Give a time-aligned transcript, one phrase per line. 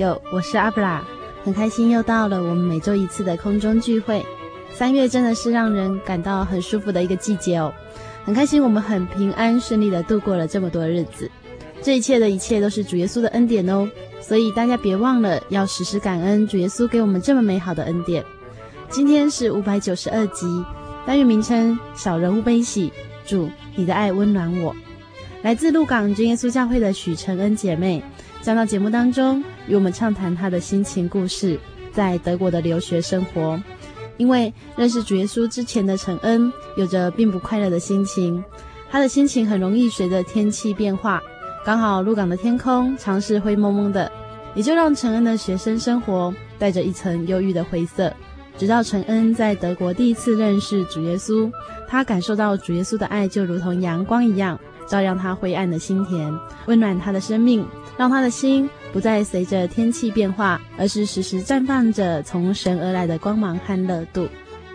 [0.00, 1.04] 友，我是阿布拉，
[1.44, 4.24] 很开心又到了我们每周一次的空中聚会。
[4.72, 7.70] 三月真的是让人感到很舒服的一个季节哦，
[8.24, 11.30] 很开心我们很平安顺利的度过了这么多日子。
[11.82, 13.86] 这一切的一切都是主耶稣的恩典哦，
[14.22, 18.24] 所以大家别忘了要时时感恩主耶稣给我们这么美好的恩典。
[18.88, 20.64] 今天是五百九十二集，
[21.04, 22.90] 单元名称小人物悲喜，
[23.26, 24.74] 主你的爱温暖我。
[25.42, 28.02] 来自鹿港真耶稣教会的许承恩姐妹。
[28.42, 31.58] 将到节目当中，与我们畅谈他的心情故事，
[31.92, 33.60] 在德国的留学生活。
[34.16, 38.42] 因为认识主耶稣之前的承恩，有着并不快乐的心情，
[38.90, 41.22] 他的心情很容易随着天气变化。
[41.64, 44.10] 刚好鹿港的天空常是灰蒙蒙的，
[44.54, 48.12] 也就让承恩的学生生活带着一层忧郁的灰色。
[48.58, 51.50] 直到承恩在德国第一次认识主耶稣，
[51.88, 57.66] 他感受到主耶稣的爱就如同阳光一样，照亮他灰暗的心田，温暖他的生命。
[57.96, 64.28] 让他的心不再随着天气变化，而是时时绽放着从神而来的光芒和热度。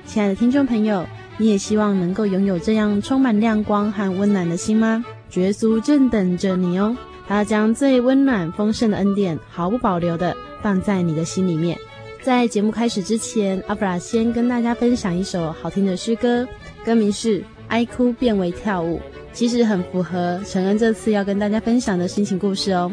[0.06, 1.06] 亲爱的听众朋友，
[1.38, 5.04] 你也希望能够拥有这样充满亮光和温暖的心吗？
[5.30, 6.96] 主耶稣正等着你哦，
[7.28, 11.78] 他将最温暖丰盛的恩典毫不保留地放在你的心里面。
[12.22, 16.48] 在节目开始之前，阿布拉先跟大家分享一首好听的诗歌，
[16.84, 18.98] 歌名是《爱哭变为跳舞》。
[19.34, 22.90] 其实很符合承恩这次要跟大家分享的心情故事哦。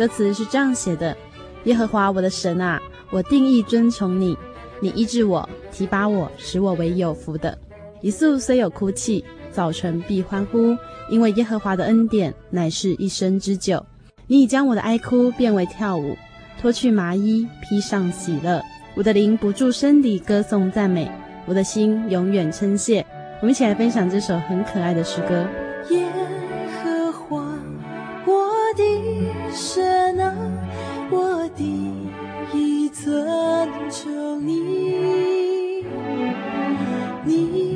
[0.00, 1.14] 歌词是这样写的：
[1.64, 2.80] 耶和华我的神啊，
[3.10, 4.34] 我定义尊崇你，
[4.80, 7.58] 你医治我，提拔我，使我为有福的。
[8.00, 9.22] 一宿虽有哭泣，
[9.52, 10.74] 早晨必欢呼，
[11.10, 13.84] 因为耶和华的恩典乃是一生之久。
[14.26, 16.16] 你已将我的哀哭变为跳舞，
[16.58, 18.62] 脱去麻衣，披上喜乐。
[18.94, 21.12] 我的灵不住声地歌颂赞美，
[21.44, 23.04] 我的心永远称谢。
[23.42, 25.46] 我们一起来分享这首很可爱的诗歌。
[25.90, 26.06] 耶
[33.10, 35.84] 义尊崇你，
[37.24, 37.69] 你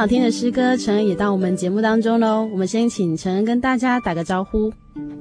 [0.00, 2.48] 好听的诗歌，陈恩也到我们节目当中喽。
[2.50, 4.72] 我们先请陈恩跟大家打个招呼。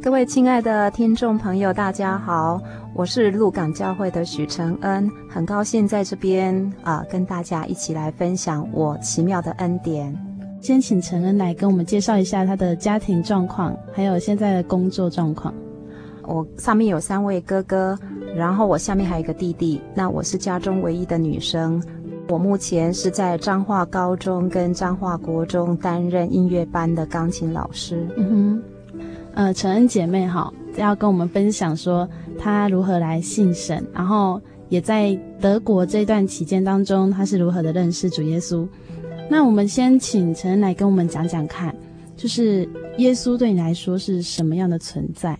[0.01, 2.57] 各位亲爱的听众朋友，大家好，
[2.95, 10.17] 我是鹿港教会的许承恩，很高兴在这边啊、呃、跟大家一起来分享我奇妙的恩典。
[10.61, 15.53] 先请承恩来跟我们介绍一下他的家庭状况，还有现在的工作状况。
[16.23, 17.99] 我上面有三位哥哥，
[18.33, 21.83] 然后我下面还有一个弟弟，那我是家中唯一的女生。
[22.29, 28.07] 我目前是在彰化高中跟彰化国中担任音乐班的钢琴老师。
[28.17, 28.63] 嗯哼，
[29.33, 34.39] 呃，承恩姐妹好，要跟我们分享说她如何来信神，然后
[34.69, 38.67] 也在德国这段期间当中，她是如何的认识主耶稣。
[39.27, 41.75] 那我们先请承恩来跟我们讲讲看，
[42.15, 45.35] 就是耶稣对你来说是什么样的存在？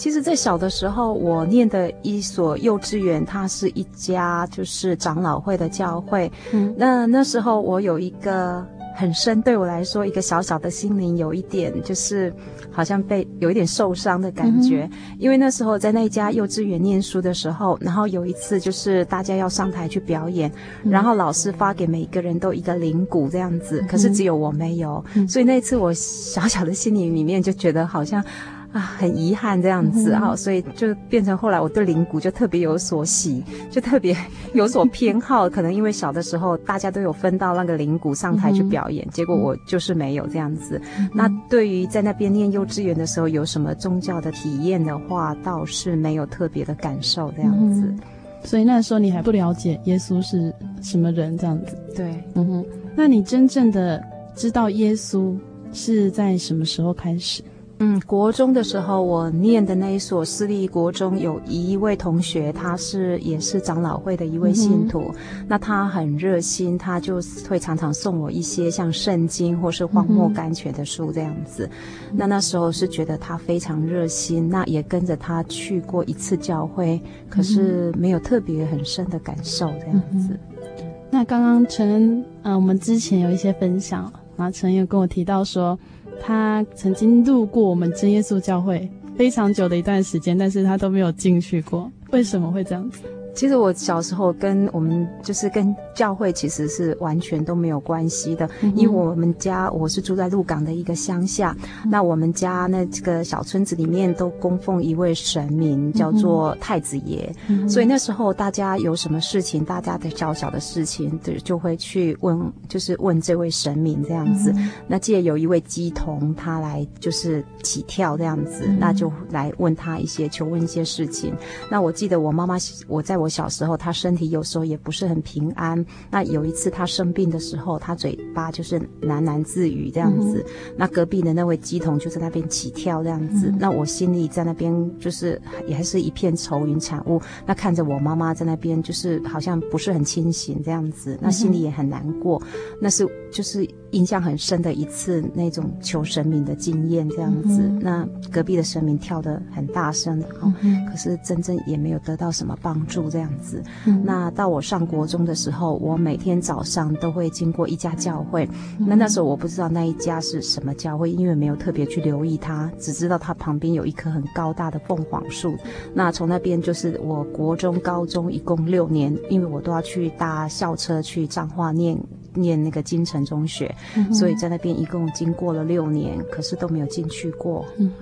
[0.00, 6.32] 其实，在小的时候，我念的一所幼稚园，它是一家就是长老会的教会。
[6.52, 8.66] 嗯，那那时候我有一个
[8.96, 12.32] 很深，对我来说，一个小小的心灵有一点就是
[12.70, 14.88] 好像被有一点受伤的感觉。
[14.90, 20.50] 嗯，因为那时候在那家幼稚园念书的时候，然后有一次就是大家要上台去表演，
[20.82, 28.24] 嗯，然后老师发给每一个人都一个铃鼓这样子，可是只有我没有，嗯，所以那次我小小的心灵里面就觉得好像。
[28.72, 34.16] 啊，很遗憾这样子哈、嗯，所以就变成后来我对铃鼓就特别有所喜， 就特别
[34.54, 35.50] 有所偏好。
[35.50, 40.80] 可能因为小的时候大家都有分到那个铃鼓上台去表演，嗯、结果我就是没有这样子。
[40.98, 47.98] 嗯、那对于在那边念幼稚园的时候有什么宗教的体验的话，倒是没有特别的感受这样子、嗯。
[48.44, 51.76] 所以那时候你还不了解耶稣是什么人这样子。
[51.96, 52.66] 对，嗯哼。
[52.96, 54.02] 那你真正的
[54.34, 55.36] 知道耶稣
[55.72, 57.42] 是在什么时候开始？
[57.82, 65.10] 嗯，国中的时候，我念的那一所私立国中，有一位同学，他是也是长老会的一位信徒。
[65.14, 67.18] 嗯、那他很热心，他就
[67.48, 71.66] 会常常送我一些像圣经或是荒漠甘泉的书这样子、
[72.10, 72.18] 嗯。
[72.18, 77.00] 那那时候是觉得他非常热心，那也跟着他去过一次教会，
[77.30, 80.38] 可是没有特别很深的感受这样子。
[80.82, 85.78] 嗯、那刚刚陈恩，呃，我们之前有一些分享，然后陈恩有跟我提到说。
[86.20, 91.90] 他曾经路过我们真耶稣教会非常久的一段时间，但是他都没有进去过。
[92.10, 93.00] 为什么会这样子？
[93.34, 114.52] 其实我小时候跟我们就是跟教会其实是完全都没有关系的，嗯、因为我们家我是住在鹿港的一个乡下、嗯，那我们家那这个小村子里面都供奉一位神明，叫做太子爷、嗯，所以那时候大家有什么事情，大家的小小的事情，就就会去问，就是问这位神明这样子。
[114.56, 121.32] 嗯、那既然有一位鸡童他来就是起跳这样子、嗯，那就来问他一些求问一些事情。
[121.70, 122.56] 那我记得我妈妈
[122.88, 123.19] 我在。
[123.20, 125.84] 我小时候，他身体有时候也不是很平安。
[126.10, 130.44] 那有一次他生病的时候，他嘴巴就是喃喃自语这样子。
[130.46, 133.48] 嗯、那隔壁的那位鸡童就在那边起跳这样子。
[133.48, 137.20] 嗯、那我心里在那边就是也还是一片愁云惨雾。
[137.46, 142.40] 那看着我妈妈在那边就是好像不是很清醒这样子，那心里也很难过。
[142.80, 147.60] 那是就是印象很深的一次那种求神明的经验这样子。
[147.62, 150.22] 嗯、那隔壁的神明跳得很大声，
[150.60, 153.10] 嗯，可是真正也没有得到什么帮助。
[153.10, 153.62] 这样子，
[154.04, 158.48] 那到我上国中的时候，我每天早上都会经过一家教会。
[158.78, 165.56] 那那时候我不知道那一家是什么教会，因为没有特别去留意它，只知道它旁边有一棵很高大的凤凰树。
[165.92, 171.98] 那从那边就是我国中、高中一共六年，因为我都要去搭校车去彰化念
[172.34, 173.74] 念那个金城中学，
[174.12, 177.64] 所以在那边一共经过了六年，可是都没有进去过。
[177.78, 177.92] 嗯，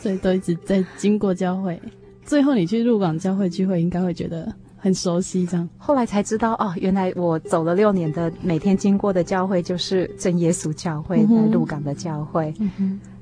[0.00, 1.80] 所以都一直在经过教会。
[2.24, 5.68] 最后你去入港教会聚会，应该会觉得很熟悉，这样。
[5.78, 12.52] 后来才知道哦，原来我走了六年的每天经过的教会就是真耶稣教会，在鹿港的教会。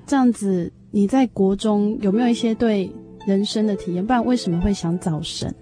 [0.07, 2.91] 这样子，你在国中有没有一些对
[3.27, 4.05] 人生的体验？
[4.05, 5.55] 不然为什么会想找神？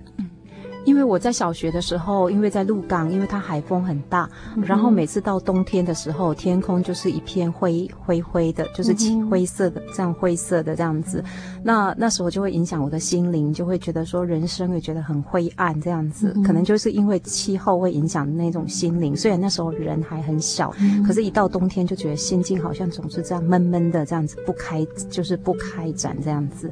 [0.85, 8.95] 因为我在小学的时候，因为在鹿港，因为它海风很大，嗯、然后每次到冬天的时候，天空就是一片灰灰灰的，就是
[9.31, 11.25] 灰色的，这样灰色的这样子。
[11.62, 16.35] 那那时候就会影响我的心灵，就会觉得说人生也觉得很灰暗这样子。
[16.45, 19.17] 可能就是因为气候会影响那种心灵。
[19.17, 20.75] 虽然那时候人还很小，
[21.07, 26.71] 可是一到冬天就觉得心境好像总是这样闷闷的，这样子不开，就是不开展这样子。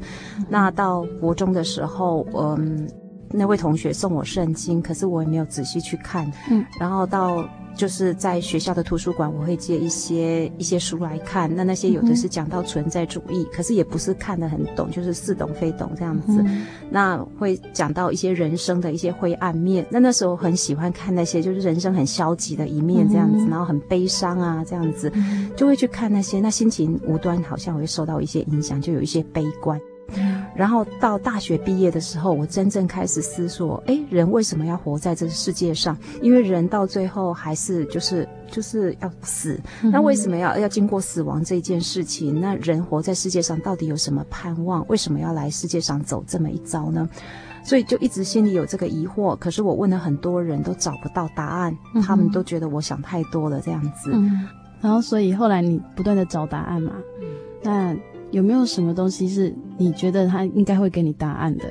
[0.48, 2.88] 那到国中的时候，嗯。
[3.32, 6.30] 那位同学送我圣经，可是我也没有仔细去看。
[6.50, 11.50] 嗯，然后到就是在学校的图书馆，我会借一些一些书来看。
[11.54, 16.42] 那那些有的是讲到存在主义，嗯、可是也不是看得很懂，就是似懂非懂这样子。
[16.46, 19.86] 嗯、那会讲到一些人生的一些灰暗面。
[19.90, 25.10] 那那时候很喜欢看那些就是人生很消极的一面这样子，嗯、然后很悲伤啊这样子，
[25.56, 26.40] 就会去看那些。
[26.40, 29.80] 那心情无端好像会受到一些影响，就有一些悲观。
[30.54, 35.96] 然后到大学毕业的时候，我真正开始思索：哎，人为什么要活在这个世界上？
[36.20, 39.58] 因为人到最后还是就是就是要死。
[39.82, 42.38] 那为什么要要经过死亡这件事情？
[42.40, 44.86] 那人活在世界上到底有什么盼望？
[44.88, 47.08] 为什么要来世界上走这么一遭呢？
[47.64, 49.34] 所以就一直心里有这个疑惑。
[49.38, 54.10] 可是我问了很多人都找不到答案，他们都觉得我想太多了这样子。
[54.12, 54.46] 嗯，
[54.82, 56.92] 然后所以后来你不断的找答案嘛？
[57.62, 57.96] 那。
[58.32, 61.64] 有没有什么东西是你觉得他应该会给你答案的？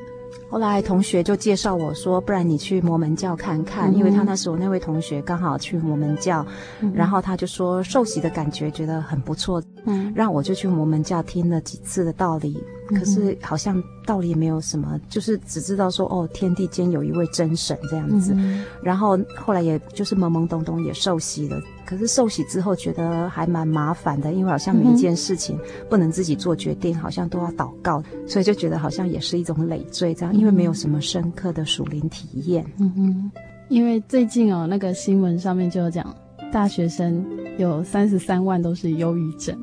[0.49, 6.45] 后来同学就介绍我说，不然你去摩门教看看，嗯、因为他那时候那位同学刚好去摩门教，
[6.81, 12.57] 嗯、然后他就说受洗的感觉觉得很不错，嗯，让我就去摩门教听了几次的道理，
[12.89, 21.59] 嗯、可是好像道理也没有什么，就是只知道说哦，天地间有一位真神这样子，嗯、然后后来也就是懵懵懂懂也受洗了。
[21.85, 25.57] 可是受洗之后觉得还蛮麻烦的，因为好像每一件事情
[25.89, 32.65] 不能自己做决定，好像都要祷告，所以就觉得好像也是一种累赘这样，因为没有什么深刻的属灵体验。
[32.77, 33.31] 嗯哼，
[33.67, 36.15] 因为最近哦，那个新闻上面就有讲，
[36.51, 37.25] 大学生
[37.57, 39.57] 有三十三万都是忧郁症，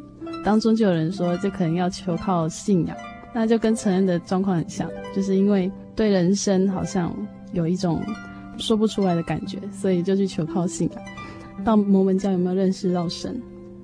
[0.48, 2.96] 当中就有人说这可能要求靠信仰，
[3.34, 7.14] 那就跟承恩的状况很像，就是因为对人生好像
[7.52, 8.02] 有一种
[8.56, 11.02] 说不出来的感觉，所以就去求靠信仰。
[11.66, 13.38] 到摩门教有没有认识到神？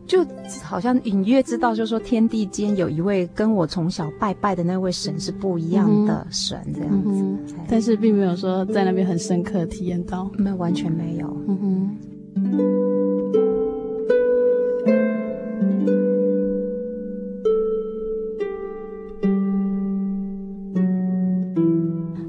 [0.07, 0.27] 就
[0.63, 7.11] 好像隐约知道，就是说天地间有一位跟我从小拜拜的那位神是不一样的神，这样子。
[7.11, 11.37] 嗯嗯、但是并没有说在那边很深刻体验到，没有，完全没有。
[11.47, 11.59] 嗯
[12.41, 13.44] 哼。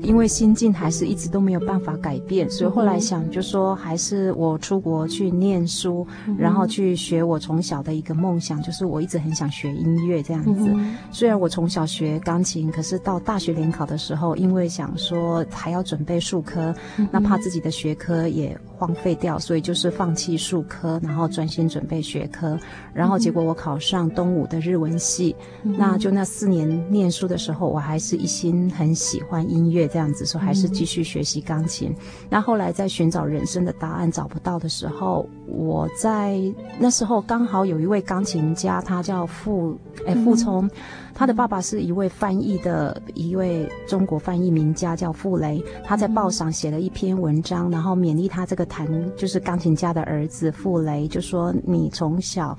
[0.05, 6.05] 因为心境还是一直都没有办法改变，所以后来想就说，还是我出国去念书，
[6.37, 10.73] 然后去学我从小的一个梦想，就是我一直很想学音乐这样子。
[11.11, 16.73] 虽然我从小学钢琴，可是到大学联考的时候，因为想说还要准备数科，
[17.11, 22.57] 那怕自己的学科也荒废掉，所以就是放弃数科，然后专心准备学科。
[22.93, 30.11] 然后结果我考上东吴的日文系，那就那四年念书的时候，我还是一心很喜欢音乐这样。
[30.13, 31.89] 子说，还是继续学习钢琴。
[31.89, 31.95] 嗯、
[32.29, 36.37] 那后来在寻找人生的答案找不到的时候，我在
[36.77, 40.71] 那时候刚好有一位钢琴家，他叫傅哎傅聪，嗯、
[41.15, 45.63] 他的爸爸是一位翻译的一位中国翻译名家，叫傅雷。
[45.83, 52.55] 他在报上写了一篇文章，然后勉励他这个弹就是钢琴家的儿子傅雷，就说你从小。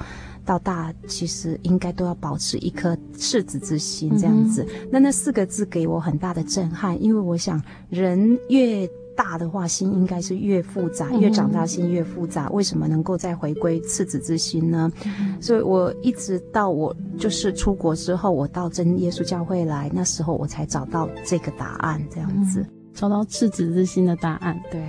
[0.47, 4.63] 到大其实应该都要保持一颗赤子之心，这样子。
[4.63, 7.61] 嗯、那那四个字给我很大的震撼，因为我想
[7.91, 12.49] 人越大的话，心应该是越复杂，越长大心越复杂。
[12.51, 14.93] 为什么能够再回归赤子之心呢？
[15.41, 24.61] 所以我一直到我就是出国之后，我到真耶稣教会来，那时候我才找到这个答案，这样子、嗯、找到赤子之心的答案。
[24.71, 24.81] 对。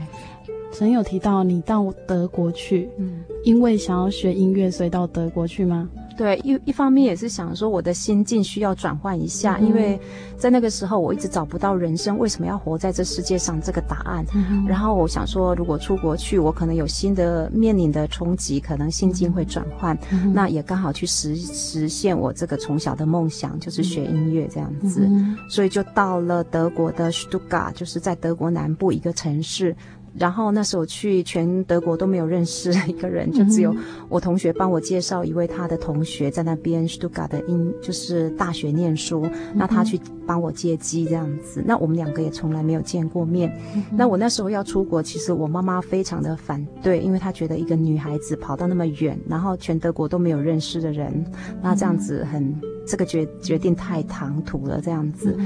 [0.69, 5.89] 曾有提到你到德国去，嗯，因为想要学音乐，所以到德国去吗？
[6.17, 10.00] 对，一一方面也是想说我的心境需要转换一下，嗯、因为
[10.36, 14.25] 在那个时候我一直找不到人生为什么要活在这世界上这个答案。
[14.33, 19.97] 嗯、然后我想说，如果出国去，我可能有新的面临的冲击，可能心境会转换。
[20.12, 25.05] 嗯、那也刚好去实实现我这个从小的梦想，就是学音乐这样子。
[25.05, 29.75] 嗯、所以就到了德国的 Stuttgart，就是在德国南部一个城市。
[30.17, 33.75] 然后那时候去全德国都没有认识一个人，就只有
[34.09, 41.61] 我同学帮我介绍一位他的同学在那边 Stuttgart 的音就是大学念书，那他去帮我接机这样子。
[41.65, 43.51] 那我们两个也从来没有见过面。
[43.91, 51.25] 那我那时候要出国，其实我妈妈非常的反对，因为她觉得一个女孩子跑到那么远，然后全德国都没有认识的人，
[51.61, 55.37] 那这样子很这个决决定太唐突了这样子。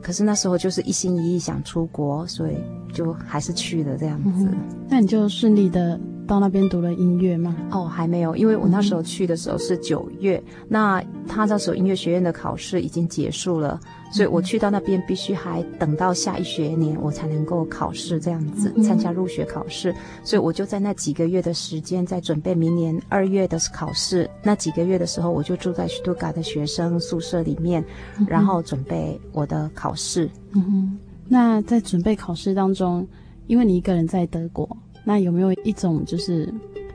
[0.00, 2.56] 可是那时候就是一心一意想出国，所以
[2.92, 4.44] 就还是去了这样子。
[4.44, 4.54] 嗯、
[4.88, 7.54] 那你就顺利的到那边读了音乐吗？
[7.70, 13.78] 哦，还没有，因为我那时候去的时候是九月，嗯、那他那时候音乐学院的考试已经结束了。
[14.12, 24.30] 所以我去到那边必须还等到下一学年我才能够考试这样子参加入学考试，所以我就在那几个月的时间在准备明年二月的考试。
[24.40, 27.84] 那几个月的时候，我就住在斯图加特的学生宿舍里面，
[28.28, 30.30] 然后准备我的考试。
[30.52, 33.04] 嗯哼，那在准备考试当中，
[33.48, 34.64] 因为你一个人在德国，
[35.04, 36.52] 那有没有一种就是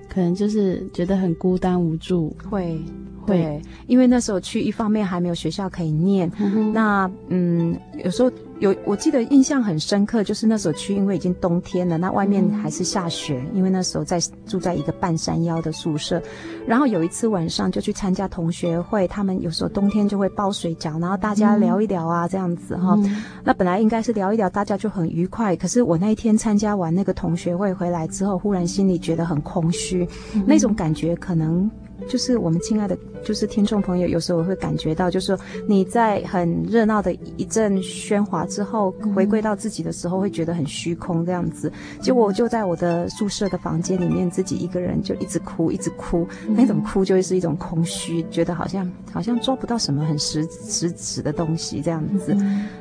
[0.07, 2.35] 可能就是觉得很孤单无助？
[2.49, 2.81] 会。
[3.29, 16.21] 对，因为那时候去，一方面还没有学校可以念，嗯那嗯，有时候有，我记得印象很深刻，就是那时候去，因为已经冬天了，那外面还是下雪，嗯、因为那时候在住在一个半山腰的宿舍，
[16.67, 31.69] 然后有一次晚上就去参加同学会，他们有时候冬天就会包水饺，然后大家聊一聊啊，嗯、这样子哈，嗯、那本来应该是聊一聊，大家就很愉快，可是我那一天参加完那个同学会回来之后，忽然心里觉得很空虚，嗯、那种感觉可能。
[32.07, 41.71] 就是我们亲爱的，就是听众朋友，有时候会感觉到，就是说你在很热闹的一阵喧哗之后，回归到自己的时候，会觉得很虚空这样子。
[42.01, 52.35] 结果我就在我的宿舍的房间里面，自己一个人就一直哭，一直哭，那种哭就会是一种空虚，觉得好像好像抓不到什么很实实质的东西这样子。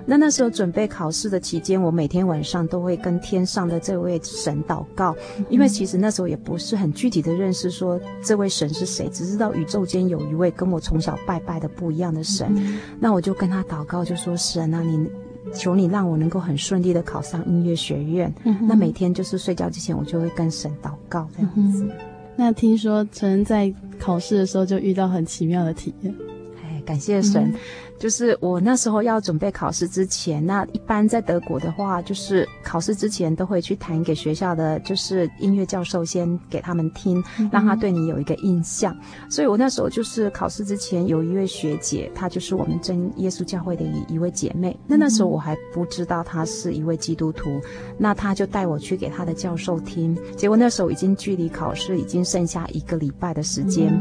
[0.06, 5.14] 那那时候准备考试的期间，我每天晚上都会跟天上的这位神祷告，
[5.50, 9.08] 因为其实那时候也不是很具体的认识说这位神是谁。
[9.08, 15.08] 只知道宇宙间有一位跟我从小拜拜的不一样的神，嗯、那我就跟他祷告，就说神啊，你
[15.52, 18.32] 求你让我能够很顺利的考上音乐学院。
[18.44, 21.88] 嗯、那每天就是睡觉之前，我就会跟神祷告这样子。
[22.36, 26.14] 那听说陈在考试的时候就遇到很奇妙的体验，
[26.62, 27.44] 哎，感谢神。
[27.44, 27.54] 嗯
[27.98, 38.96] 就是我那时候要准备考试之前，那一般在德国的话，就是考试之前都会去弹给学校的，就是音乐教授先给他们听，让他对你有一个印象。
[39.28, 44.78] 所以我那时候就是考试之前有一位学姐，她就是我们真耶稣教会的一一位姐妹。
[44.86, 47.60] 那那时候我还不知道她是一位基督徒，
[47.98, 50.16] 那她就带我去给她的教授听。
[50.36, 53.92] 结果那时候已经距离考试已经剩下一个礼拜的时间。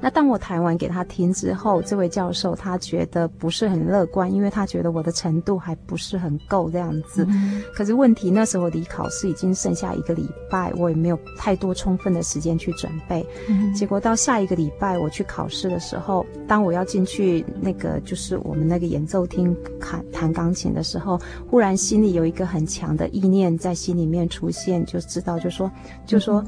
[0.00, 7.24] 那当我弹完给他听之后，这位教授他觉得不是很乐观，因为他觉得我的程度还不是很够这样子。
[7.28, 13.26] 嗯、可是问题那时候离考试已经剩下一个礼拜，我也没有太多充分的时间去准备。
[13.48, 21.18] 嗯、结果到下一个礼拜我去考试的时候，当我要进去那个就是我们那个演奏厅弹弹钢琴的时候，
[21.50, 25.70] 忽然心里有一个很强的意念在心里面出现，就知道就说
[26.04, 26.40] 就说。
[26.42, 26.46] 嗯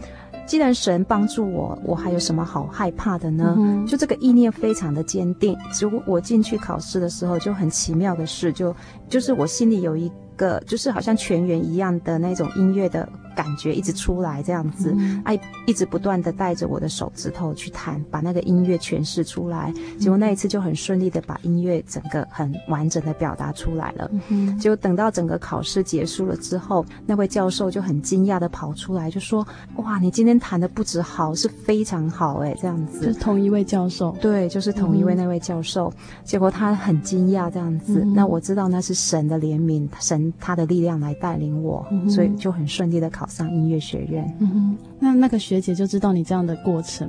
[0.48, 3.54] 既然神帮助我，我还有什么好害怕的呢？
[3.58, 5.54] 嗯、就这个意念非常的坚定。
[5.70, 8.74] 结果我进去考试的时候，就很奇妙的事，就
[9.10, 13.06] 就是我心里有一个，就是好像全员一样的那种音乐的。
[13.38, 14.92] 感觉一直出来这样子，
[15.24, 19.72] 哎、嗯，一直不断的带着我的手指头去弹，把那个音乐诠释出来。
[19.96, 24.10] 结果那一次就很顺利的把音乐整个很完整的表达出来了。
[24.26, 29.46] 嗯、结果等到整个考试结束了之后，那位教授就很惊讶的跑出来，就说
[29.78, 34.10] ：“哇，你今天弹的不止好，是非常好哎，这样子。”就是同一位教授。
[34.20, 35.88] 对，就是同一位那位教授。
[35.96, 38.00] 嗯、结果他很惊讶这样子。
[38.00, 43.26] 嗯、那我知道那是神的怜悯，神他的力量来带领我，嗯、所以就很顺利的考。
[43.28, 47.08] 上音乐学院，嗯哼，那那个学姐就知道你这样的过程。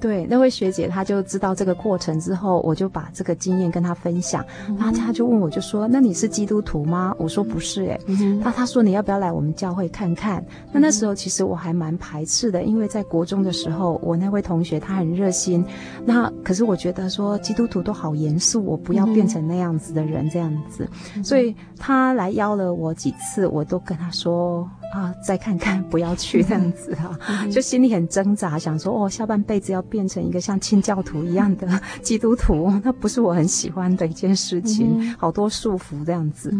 [0.00, 4.44] 对，那位学姐她就知道这个过程之后，我就把这个经验跟她分享。
[4.78, 8.00] 然后她就问我就说：“那你是基督徒吗？”我说：“不是。”哎，
[8.42, 15.64] 那她说：“你要不要来我们教会看看？”那那时候其实我还蛮排斥的，因为在国中的时候，我那位同学他很热心。
[16.06, 20.88] 那可是我觉得说基督徒都好严肃，我不要变成那样子的人这样子。
[21.22, 24.66] 所以他来邀了我几次，我都跟他说。
[24.92, 27.18] 啊，再看看，不要去这样子啊，
[27.50, 31.68] 就心里很挣扎，想说哦，下半辈子要变成一个像清教徒一样的
[32.02, 36.52] 基督徒，那不是我很喜欢的一件事情，好多束缚这样子。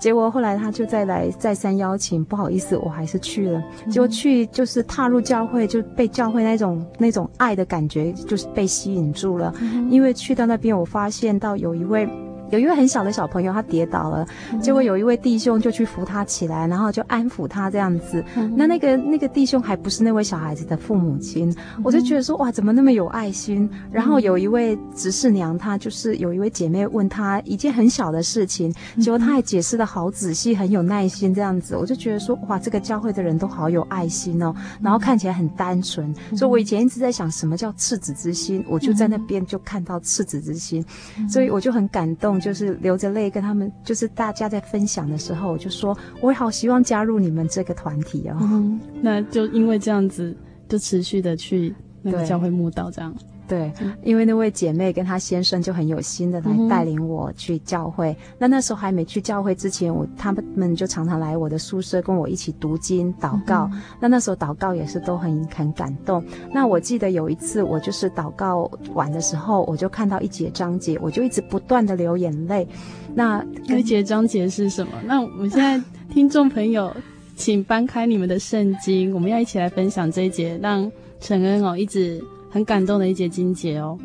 [0.00, 3.62] 结果后来他就再来再三邀请，不好意思，我还是去了。
[3.90, 9.52] 结果去就是踏入教会，就被教会那种那种爱的感觉，就是被吸引住了。
[9.88, 12.06] 因为去到那边，我发现到有一位。
[12.50, 18.24] 有一位很小的小朋友他跌倒了，嗯、结果有一位弟兄就去扶他起来，然后就安抚他这样子。
[18.36, 23.68] 嗯、那那个那个弟兄还不是那位小孩子的父母亲，嗯、我就觉得说哇，怎么那么有爱心？
[23.90, 36.14] 然后有一位执事娘，她就是有一位姐妹问他一件很小的事情，结果他还解释的好仔细，很有耐心这样子，我就觉得说哇，这个教会的人都好有爱心哦，然后看起来很单纯。
[36.36, 38.64] 所以我以前一直在想，什么叫赤子之心？
[38.68, 40.84] 我就在那边就看到赤子之心，
[41.28, 48.36] 所以我就很感动，就是流着泪跟他们，就是大家在分享的时候，我就说，我好希望加入你们这个团体哦。
[48.40, 50.36] 嗯， 那就因为这样子，
[50.68, 53.14] 就持续的去那个教会慕道这样。
[53.48, 58.12] 对，因为那位姐妹跟她先生就很有心的来带领我去教会。
[58.12, 63.66] 嗯、那那时候还没去教会之前，我他们就常常来我的宿舍跟我一起读经、祷告。
[63.72, 66.22] 嗯、那那时候祷告也是都很很感动。
[66.52, 72.68] 那我记得有一次，我就是祷告完的时候，我就看到一节章节，我就一直不断的流眼泪。
[73.14, 74.92] 那那节章节是什么？
[75.06, 75.82] 那我们现在
[76.12, 76.94] 听众朋友，
[77.34, 82.22] 请翻开你们的圣经，我们要一起来分享这一节，让陈恩哦一直。
[82.50, 83.98] 很感动的一节经节哦，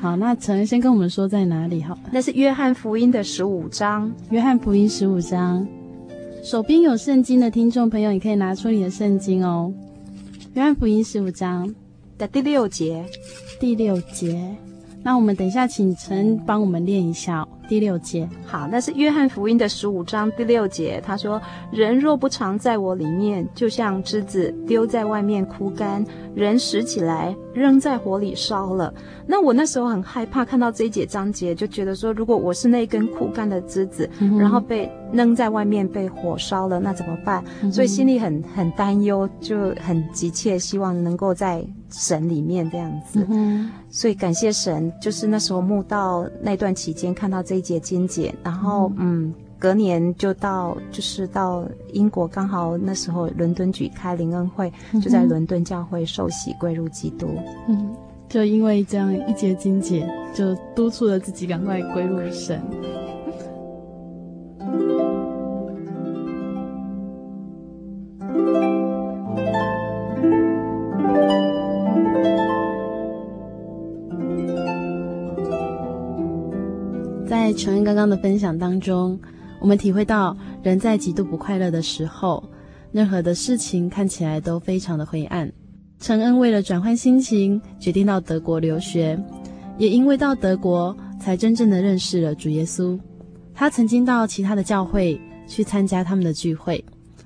[0.00, 1.98] 好好，那陈恩先跟我们说在哪里好？
[2.12, 5.66] 那是约翰福音的十五章，约翰福音十五章。
[6.42, 9.72] 手边有圣经的听众朋友，你可以拿出你的圣经哦。
[10.52, 11.74] 约翰福音十五章
[12.18, 13.04] 的第六节，
[13.58, 14.54] 第六节。
[15.02, 17.48] 那我们等一下请陈帮我们念一下哦。
[17.68, 21.02] 第六节，好，那是约翰福音的十五章第六节。
[21.04, 21.40] 他说
[21.72, 28.92] ：“人若不常在我里面，就像枝子丢在外面枯干，人拾起来扔在火里烧了。”
[29.26, 37.42] 那我那时候很害怕，看到这一节章节，就觉得说，如果我是那根枯干的枝子，嗯、然后被扔在外面被火烧了，那怎么办？
[37.62, 41.64] 嗯、所以心里很很担忧，就很急切希望能够在
[41.96, 43.26] 神里面这样子。
[43.30, 47.54] 嗯、所以感谢神，就是那时候慕道那段期间看到这。
[47.54, 57.28] 一节经简，然后嗯，隔年就到，就是到英国，刚好那时候伦敦举开灵恩会，嗯、就在伦敦教会受洗归入基督。
[57.68, 57.94] 嗯，
[58.28, 62.60] 就因为这样一节经简，就督促了自己赶快归入神。
[77.26, 79.18] 在承恩刚刚的分享当中，
[79.58, 82.42] 我们体会到人在极度不快乐的时候，
[82.92, 85.50] 任何的事情看起来都非常的灰暗。
[85.98, 89.18] 承恩为了转换心情，决定到德国留学，
[89.78, 92.98] 也因为到德国才真正的认识了主耶稣。
[93.54, 96.84] 他曾经到其他的教会去参加他们的聚会，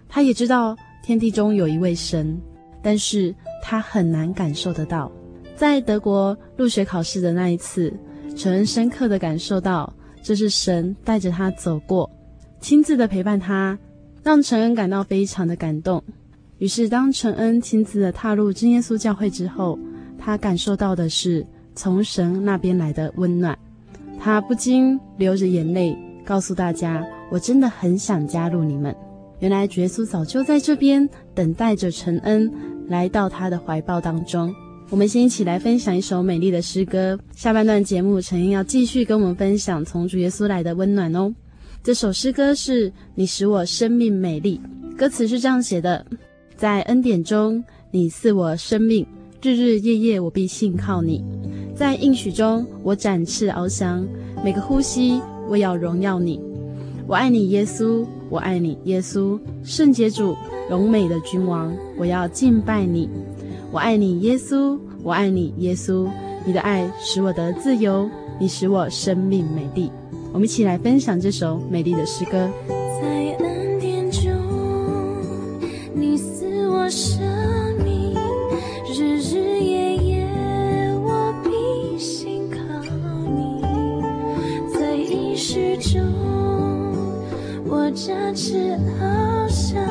[0.09, 2.41] 他也知道天地中有一位神，
[2.81, 5.11] 但是他很难感受得到。
[5.57, 7.93] 在德国入学考试的那一次，
[8.39, 9.93] 陈恩深刻的感受到。
[10.21, 12.11] 这是神带着他走过，
[12.61, 13.79] 亲自的陪伴他，
[14.23, 16.03] 让陈恩感到非常的感动。
[16.59, 19.79] 于是，当陈恩亲自的踏入真耶稣教会之后，
[20.19, 23.59] 他感受到的是从神那边来的温暖，
[24.21, 28.95] 他不禁流着眼泪，告诉大家：“我真的很想加入你们。”
[29.39, 32.53] 原来耶稣早就在这边等待着陈恩
[32.89, 34.53] 来到他的怀抱当中。
[34.91, 37.19] 我们先一起来分享一首美丽的诗歌。
[37.37, 41.33] 下半段节目，承恩要继续跟我们分享从主耶稣来的温暖哦。
[41.83, 44.59] 这首诗歌是你使我生命美丽，
[44.97, 46.05] 歌词是这样写的：
[46.57, 49.07] 在恩典中，你赐我生命，
[49.43, 51.23] 日日夜夜我必信靠你。
[51.77, 54.09] 在应许中，我展翅翱翔，
[54.43, 55.21] 每个呼吸
[55.51, 56.41] 我要荣耀你。
[57.07, 60.35] 我爱你，耶稣，我爱你，耶稣，圣洁主，
[60.71, 63.09] 荣美的君王，我要敬拜你。
[63.71, 66.09] 我爱你，耶稣，我爱你，耶稣。
[66.45, 68.09] 你的爱使我得自由，
[68.41, 69.93] 你使我生命美丽。
[70.33, 72.49] 我们一起来分享这首美丽的诗歌。
[72.69, 74.33] 在恩典中，
[75.95, 77.21] 你赐我生
[77.85, 78.15] 命，
[78.95, 80.27] 日日夜夜
[81.05, 82.59] 我必信靠
[83.29, 83.61] 你。
[84.73, 86.01] 在应许中，
[87.67, 89.85] 我展翅翱翔，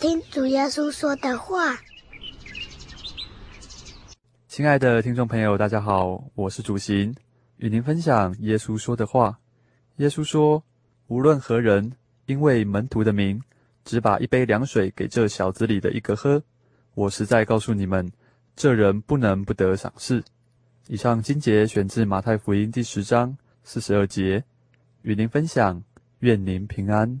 [0.00, 1.76] 听主耶稣说的话。
[4.46, 7.12] 亲爱的听众朋友，大家好，我是主行，
[7.56, 9.40] 与您分享耶稣说的话。
[9.96, 10.62] 耶稣说
[11.08, 11.92] ：“无论何人，
[12.26, 13.42] 因为门徒的名，
[13.84, 16.40] 只把一杯凉水给这小子里的一个喝，
[16.94, 18.08] 我实在告诉你们，
[18.54, 20.22] 这人不能不得赏赐。”
[20.86, 24.44] 以上经节选自马太福音第十章四十二节，
[25.02, 25.82] 与您分享，
[26.20, 27.20] 愿您平安。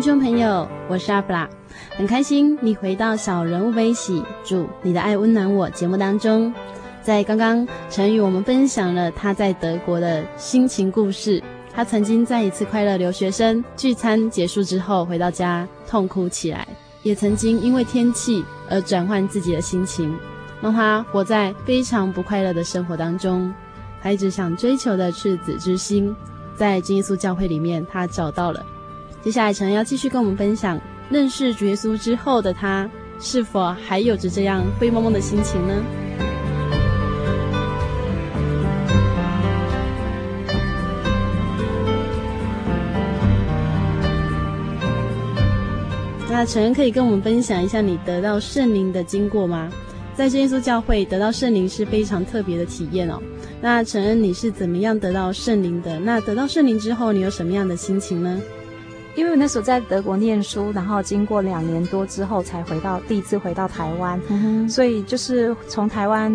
[0.00, 1.46] 听众朋友，我是阿布拉，
[1.94, 6.50] 很开心你回到小人物悲喜，祝你的爱温暖我节目当中。
[7.02, 11.42] 在刚刚，陈与我们分享了他在德国的心情故事。
[11.74, 16.66] 他曾经在一次快乐留学生聚餐结束之后回到家痛哭起来，
[17.02, 20.16] 也曾经因为天气而转换自己的心情，
[20.62, 23.52] 让他活在非常不快乐的生活当中。
[24.02, 26.16] 他一直想追求的赤子之心，
[26.56, 28.64] 在金耶稣教会里面，他找到了。
[29.22, 30.80] 接下来，陈要继续跟我们分享
[31.10, 32.88] 认识主耶稣之后的他，
[33.20, 35.74] 是否还有着这样灰蒙蒙的心情呢？
[46.30, 49.70] 那陈恩可以跟我们分享一下你得到圣灵的经过吗？
[50.14, 53.20] 在耶稣教会得到圣灵是非常特别的体验哦。
[53.60, 55.98] 那陈恩，你是怎么样得到圣灵的？
[56.00, 58.40] 那得到圣灵之后，你有什么样的心情呢？
[59.16, 66.32] 因为我那时候在德国念书，然后经过两年多之后才回到第一次回到台湾，嗯、所以就是从台湾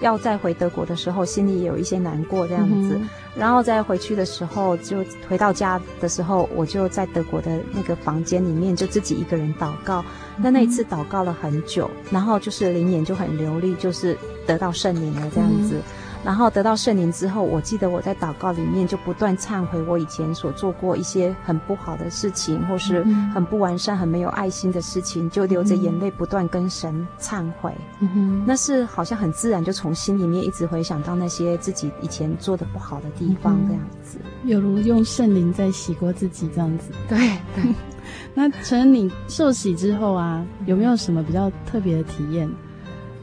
[0.00, 2.94] 要再回德国的时候，心里也有一些难过这样子。
[3.00, 10.04] 嗯、然后再回去的时候，就回到家的时候，我就在德国的那个房间里面就自己一个人祷告。
[10.36, 15.80] 那、嗯、那一次祷告了很久，然后就是灵言就很流利，就是得到圣灵了这样子。
[16.28, 23.02] 嗯然后得到圣灵之后，我记得我在祷告里面就不断忏悔我以前所做过一些很不好的事情，或是
[23.32, 27.74] 很不完善、很没有爱心的事情，就流着眼泪不断跟神忏悔。
[28.00, 36.92] 嗯哼，那是好像很自然就从心里面一直回想到那些自己以前做的不好的地方，这样子，有如用圣灵在洗过自己这样子。
[37.08, 37.18] 对
[37.56, 37.74] 对。
[38.34, 42.48] 那陈，你受洗之后啊，有没有什么比较特别的体验？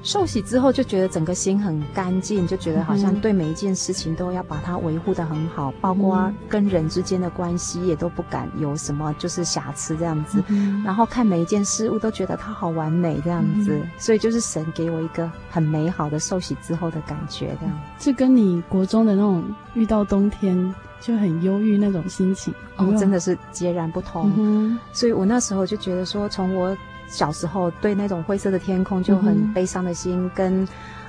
[0.05, 10.43] 受洗之后就觉得整个心很干净，就觉得好像对每一件事情都要把它维护得很好，嗯、包括跟人之间的关系也都不敢有什么就是瑕疵这样子。
[10.47, 17.81] 嗯、然后看每一件事物都觉得它好完美这样子，嗯、所以就是神给我一个很美好的受洗之后的感觉这样。
[17.97, 19.43] 这跟你国中的那种
[19.73, 24.31] 遇到冬天就很忧郁那种心情哦，真的是截然不同。
[24.37, 26.77] 嗯、所以我那时候就觉得说，从我。
[27.07, 30.63] 小时候对那种灰色的天空就很悲伤的心，跟，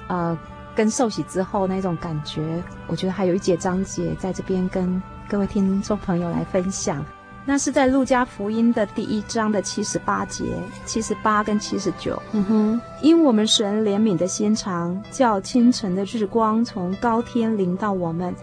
[0.08, 0.38] 嗯、呃，
[0.74, 7.04] 跟受洗之后那种感觉，我觉得还有一节章节在这边跟各位听众朋友来分享。
[7.48, 10.44] 那是在路加福音的第一章的七十八节，
[10.84, 12.20] 七十八跟七十九。
[12.32, 18.34] 嗯哼，因我们神怜悯的心肠，叫清晨的日光从高天临到我们，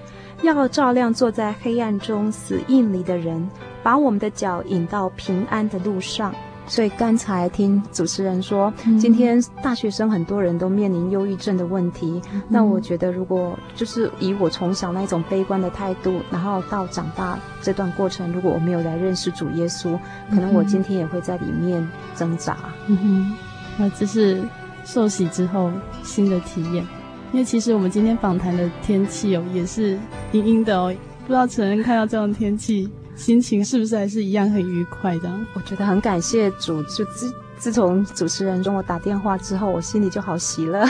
[0.42, 3.46] 要照亮坐在黑暗中死荫里的人，
[3.84, 6.34] 把我们的脚引到平安的路上。
[6.66, 12.22] 所以刚才听主持人说，嗯、今天大学生很多人都面临忧郁症的问题。
[12.34, 20.00] 嗯、那我觉得，如果就是以我从小那种悲观的态度，然后到长大这段过程，如果我没有来认识主耶稣，
[20.30, 21.86] 可能我今天也会在里面
[22.16, 22.58] 挣扎。
[22.88, 23.38] 嗯哼，
[23.78, 24.42] 那这是
[24.86, 26.86] 受洗之后新的体验。
[27.34, 29.98] 因为其实我们今天访谈的天气哦，也是
[30.32, 32.90] 阴阴的哦，不知道承恩看到这样的天气。
[33.24, 35.32] 心情是不是还是一样很愉快的？
[35.54, 37.34] 我觉得很感谢主，就自
[37.64, 40.86] 自从主持人跟我打电话之后，我心里就好喜乐。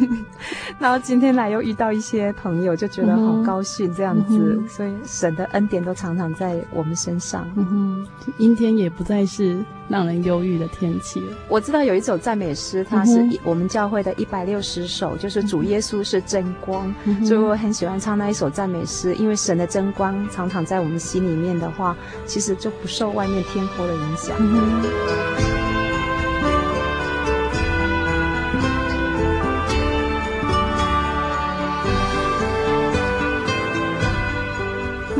[0.78, 4.58] 然后今天来又遇到一些朋友，就觉得好高兴这样子。
[4.60, 7.50] 嗯、所以神的恩典都常常在我们身上。
[7.56, 8.06] 嗯哼，
[8.36, 11.28] 阴天也不再是让人忧郁的天气了。
[11.48, 19.14] 我知道有一首赞美诗，它是我们教会的一百六十首，就是主耶稣是真光，嗯、所以我很喜欢唱那一首赞美诗。
[19.14, 21.96] 因为神的真光常常在我们心里面的话，
[22.26, 24.36] 其实就不受外面天候的影响。
[24.38, 25.71] 嗯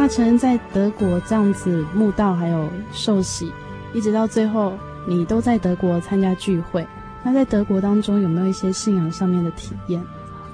[0.02, 3.52] 那承恩在德国这样子墓道，还有寿喜，
[3.94, 4.76] 一直到最后，
[5.06, 6.84] 你都在德国参加聚会。
[7.22, 10.04] 那在德国当中有没有一些信仰上面的体验？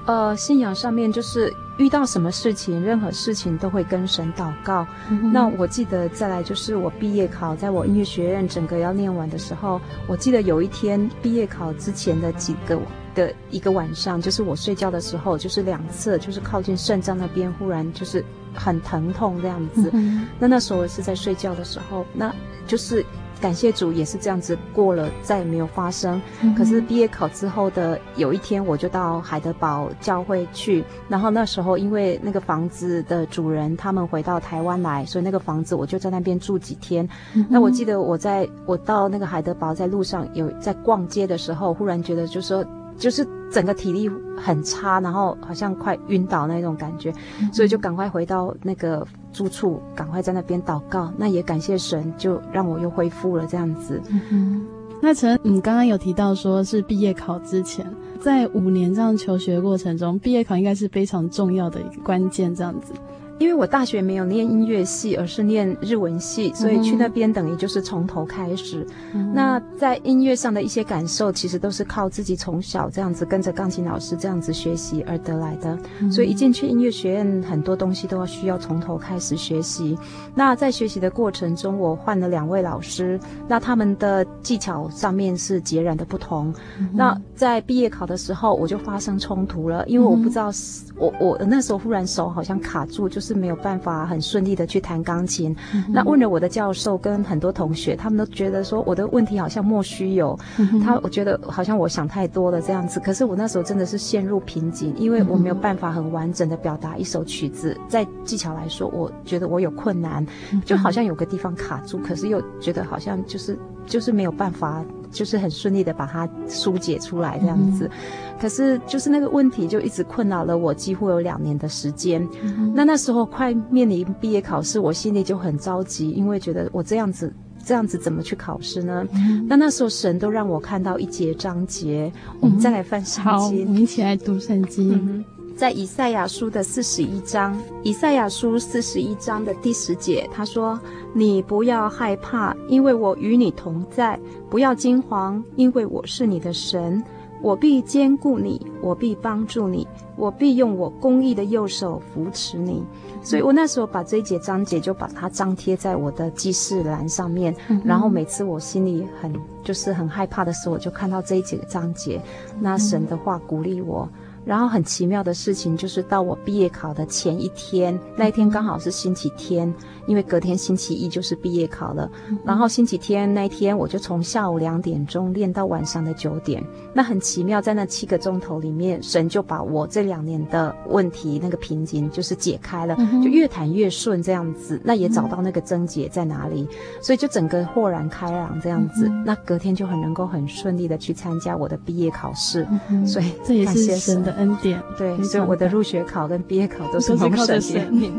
[0.05, 4.87] 呃，信仰上面就是遇到什么事情，任何事情都会跟神祷告。
[5.09, 12.79] 嗯、那我记得再来就是我毕业考，在我音乐学院整个要念完的时候，我记得有一天毕业考之前的几个
[13.15, 18.25] 的一个晚上，就是我睡觉的时候，就是两侧，就是靠近肾脏那边，忽然就是。
[18.55, 22.35] 很疼痛这样子，嗯、那那时候我是在睡觉的时候，那
[22.67, 23.05] 就是
[23.41, 26.21] 感谢主也是这样子过了，再也没有发生。
[26.43, 37.09] 嗯、可是毕业考之后的有一天，我就到海德堡教会去，然后那时候因为那个房子的主人他们回到台湾来，所以那个房子我就在那边住几天。
[37.35, 42.65] 嗯、那我记得我在我到那个海德堡在路上有在逛街的时候，忽然觉得就是说。
[42.99, 51.11] 就是整个体力很差，然后好像快晕倒那种感觉，嗯、所以就赶快回到那个住处，赶快在那边祷告。
[51.17, 54.03] 那也感谢神，就让我又恢复了这样子。
[54.31, 54.67] 嗯，
[55.01, 57.87] 那陈你刚刚有提到说是毕业考之前，
[58.21, 62.93] 在五年这样求学过程中，毕业考应该是非常重要的一个关键，这样子。
[63.39, 68.85] 因为我大学没有念音乐系，而是念日文系，所以去那边等于就是从头开始。
[69.15, 75.79] 嗯、那在音乐上的一些感受，其实都是靠自己从小这样子跟着钢琴老师这样子学习而得来的。
[76.01, 79.97] 嗯、所以一进去音乐学院，很多东西都要需要从头开始学习。
[80.35, 86.53] 那在学习的过程中，我换了两位老师，那他们的技巧上面是截然的不同。
[86.81, 90.55] 嗯、那在毕业考的时候，我就发生冲突了，因为我不知道，嗯、
[90.99, 93.28] 我我那时候忽然手好像卡住，就是。
[93.29, 95.55] 是没有办法很顺利的去弹钢琴。
[95.75, 100.39] 嗯、那问了我的教授跟很多同学，他们都觉得说我的问题好像莫须有。
[100.57, 102.99] 嗯、他我觉得好像我想太多了这样子。
[103.01, 107.77] 可是我那时候真的是陷入瓶颈，因为我没有办法很完整的表达一首曲子。
[107.87, 110.27] 在技巧来说，我觉得我有困难，
[110.65, 114.83] 就好像有个地方卡住，可是又觉得好像就是就是没有办法。
[115.11, 122.27] 就是很顺利的把它疏解出来这样子，嗯、可是就是那个问题就一直困扰了我，几乎有两年的时间。
[122.43, 127.33] 嗯、那那时候快面临毕业考试，我心里就很着急，因为觉得我这样子
[127.65, 129.07] 这样子怎么去考试呢？
[129.15, 134.93] 嗯、那那时候神都让我看到一节章节，嗯、我们再来翻圣经，好，我们一起来读圣经。
[134.95, 135.25] 嗯
[135.59, 140.79] 在以赛亚书的四十一章，以赛亚书四十一章的第十节，他说
[141.13, 144.17] ：“你不要害怕，因为我与你同在；
[144.49, 147.03] 不要惊慌，因为我是你的神。
[147.43, 149.87] 我必兼顾你，我必帮助你，
[150.17, 152.85] 我必用我公义的右手扶持你。”
[153.21, 159.35] 所以我那时候把这一节章节就把它张贴在我的记事栏上面，嗯、然后每次我心里很
[159.65, 162.23] 就是很害怕的时候，我就看到这一节章节，
[162.61, 164.09] 那神的话鼓励我。
[164.45, 169.73] 然后很奇妙的事情就是，到我毕业考的前一天，那一天刚好是星期天，
[170.07, 172.11] 因为隔天星期一就是毕业考了。
[172.45, 176.65] 然后星期天那一天，我就从下午两点钟练到晚上的九点。
[176.95, 184.81] 那很奇妙，在那七个钟头里面，神就把我这两年的问题那个瓶颈就是解开了，就越弹越顺这样子。
[184.83, 186.67] 那也找到那个症结在哪里，
[187.03, 189.09] 所以就整个豁然开朗这样子。
[189.27, 192.67] 那隔天就很能够很顺利的去参加我的毕业考试。
[193.07, 198.11] 所以这也是神恩典，对，所以我的入学考跟毕业考都是蒙神的。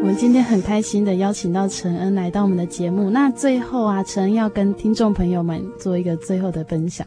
[0.00, 3.10] 我们今天很开心的邀请到陈恩来到我们的节目。
[3.10, 7.06] 那最后啊，陈恩要跟听众朋友们做一个最后的分享。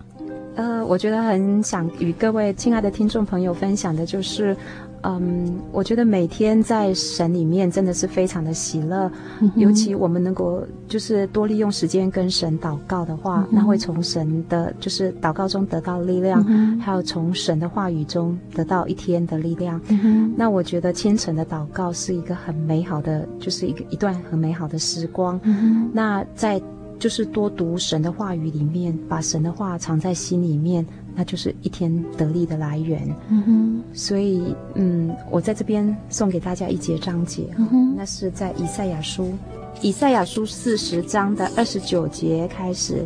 [0.55, 4.55] 呃，我觉得很想与各位亲爱的听众朋友分享的就是。
[5.04, 9.10] 嗯，我觉得每天在神里面真的是非常的喜乐，
[9.41, 19.80] 嗯、尤其我们能够就是多利用时间跟神祷告的话，嗯、那会从神的就是祷告中得到力量，嗯、还有从神的话语中得到一天的力量。
[19.89, 25.39] 嗯、那我觉得虔诚的祷告是一个很美好的，就是一个一段很美好的时光。
[25.43, 26.62] 嗯、那在
[27.00, 30.86] 就是多读神的话语里面，把神的话藏在心里面。
[31.18, 33.01] 那就是一天得力的来源。
[33.30, 37.47] 嗯哼，所以嗯，我在这边送给大家一节章节。
[37.57, 39.34] 嗯哼，那是在以赛亚书，
[39.82, 43.03] 以赛亚书四十章的二十九节开始。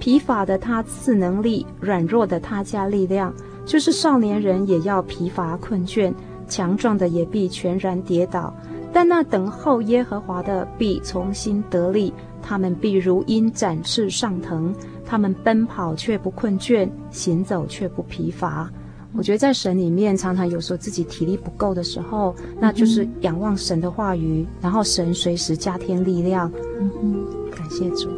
[0.00, 3.32] 疲乏的他赐能力，软弱的他加力量。
[3.64, 6.12] 就是少年人也要疲乏困倦，
[6.48, 8.52] 强壮的也必全然跌倒。
[8.92, 14.74] 但那等候耶和华的必重新得力，他们必如鹰展翅上腾。
[15.06, 18.70] 他们奔跑却不困倦，行走却不疲乏。
[19.16, 26.50] 我觉得在神里面，常常有时候自己体力不够的时候，那就是仰望神的话语，然后神随时加添力量。
[26.80, 28.10] 嗯哼，感谢主。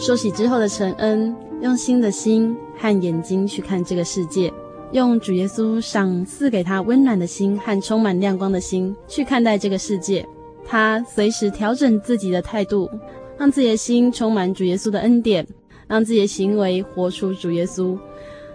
[0.00, 4.52] 受洗之后的承恩，用新的心和眼睛去看这个世界，
[4.92, 10.24] 用主耶稣赏赐给他温暖的心和充满亮光的心去看待这个世界。
[10.64, 12.88] 他随时调整自己的态度，
[13.36, 15.44] 让自己的心充满主耶稣的恩典，
[15.88, 17.98] 让自己的行为活出主耶稣。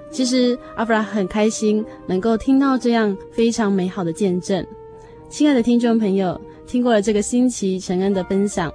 [0.10, 4.66] 其实阿弗拉很开心能够听到这样非常美好的见证。
[5.28, 8.72] 亲爱的听众朋友，听过了这个星期陈恩的分享，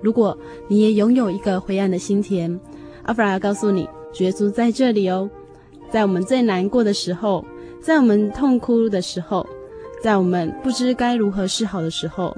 [0.00, 2.58] 如果你也拥有一个灰暗的心田，
[3.06, 5.30] 阿弗拉要告诉你，主耶稣在这里哦，
[5.90, 7.44] 在我们最难过的时候，
[7.80, 9.46] 在我们痛哭的时候，
[10.02, 12.36] 在我们不知该如何是好的时候，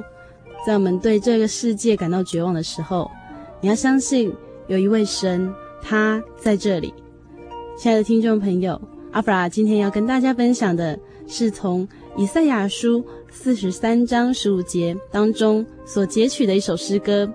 [0.66, 3.10] 在我们对这个世界感到绝望的时候，
[3.62, 4.32] 你要相信
[4.66, 5.52] 有一位神，
[5.82, 6.92] 他在这里。
[7.78, 8.78] 亲爱的听众朋友，
[9.12, 17.26] 阿弗拉今天要跟大家分享的是从以赛亚书四十三章十五节当中所截取的一首诗歌。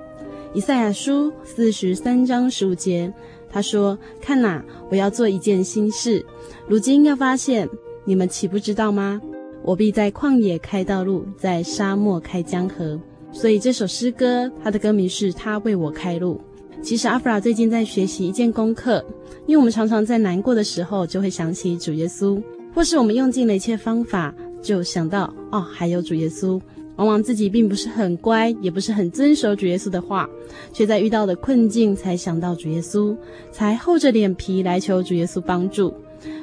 [0.56, 3.12] 以赛亚书四十三章十五节，
[3.50, 6.24] 他说：“看哪，我要做一件新事，
[6.68, 7.68] 如今要发现，
[8.06, 9.20] 你们岂不知道吗？
[9.64, 13.00] 我必在旷野开道路，在沙漠开江河。”
[13.34, 16.40] 所以这首诗歌，它的歌名是他为我开路。
[16.84, 19.04] 其实阿弗拉最近在学习一件功课，
[19.48, 22.40] 因为我们常常在难过的时候就会想起主耶稣，
[22.76, 24.32] 或是我们用尽了一切方法，
[24.62, 26.62] 就想到哦，还有主耶稣。
[26.96, 30.30] 往往自己并不是很乖，也不是很遵守主耶稣的话，
[30.72, 33.16] 却在遇到的困境才想到主耶稣，
[33.52, 35.94] 才厚着脸皮来求主耶稣帮助。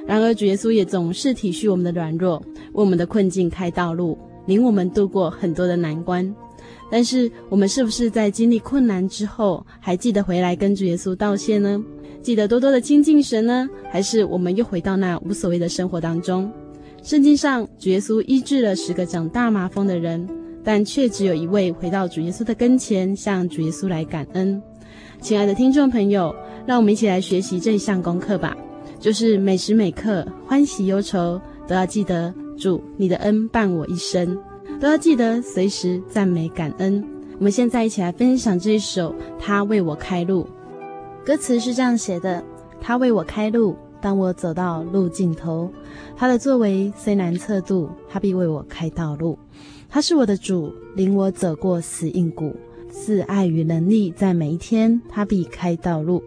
[0.06, 6.34] 然而主耶稣也总是体恤我们的软弱，为我们的困境开道路，领我们度过很多的难关。
[6.90, 11.80] 但是我们是不是在经历困难之后，还记得回来跟主耶稣道谢呢？
[12.20, 13.68] 记得多多的亲近神呢？
[13.90, 16.50] 还是我们又回到那无所谓的生活当中？
[17.02, 20.28] 圣经上主耶稣医治了十个长大麻风的人。
[20.62, 24.62] 但却只有一位回到主耶稣的跟前，向主耶稣来感恩。
[25.20, 26.34] 亲爱的听众朋友，
[26.66, 28.56] 让我们一起来学习这一项功课吧，
[28.98, 34.38] 就是每时每刻欢喜忧愁都要记得主你的恩伴我一生，
[34.80, 37.04] 都要记得随时赞美感恩。
[37.38, 40.46] 我们现在一起来分享这一首《他为我开路》，
[41.26, 42.42] 歌词是这样写的：
[42.80, 45.70] 他为我开路，当我走到路尽头，
[46.16, 49.38] 他的作为虽难测度，他必为我开道路。
[49.92, 52.54] 他是我的主，领我走过死荫谷，
[52.92, 56.22] 赐爱与能力，在每一天，他必开道路，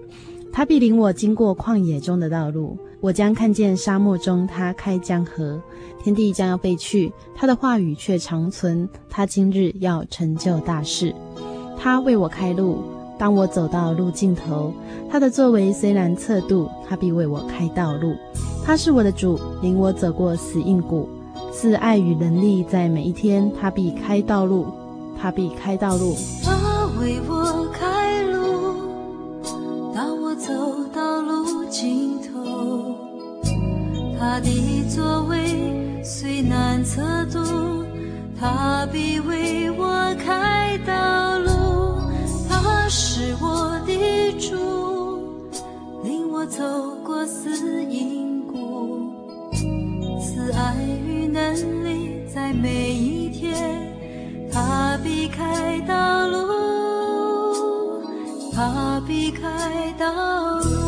[0.52, 5.62] 他必领我经过旷野中的道路，我将看见沙漠中他开江河，
[6.04, 11.16] 天地将要被去，他的话语却长存，他今日要成就大事，
[11.80, 12.84] 他为我开路，
[13.18, 14.74] 当我走到路尽头，
[15.10, 18.14] 他的作为虽然测度，他必为我开道路，
[18.66, 21.08] 他是我的主，领我走过死荫谷。
[21.54, 24.66] 赐爱与能力，在每一天，他必开道路，
[25.18, 26.16] 他必开道路。
[26.44, 26.52] 他
[27.00, 28.42] 为我开路，
[29.94, 30.52] 当我走
[30.94, 32.96] 到路尽头，
[34.20, 34.50] 他的
[34.90, 37.02] 座位虽难测
[37.32, 37.40] 度，
[38.38, 39.86] 他必为我
[40.26, 41.52] 开道路。
[42.50, 44.58] 他是我的主，
[46.04, 46.64] 领我走
[47.06, 48.43] 过死荫，
[50.52, 50.76] 爱
[51.06, 53.94] 与能力，在每一天，
[54.52, 58.04] 他避开道路，
[58.54, 60.83] 他避开道路。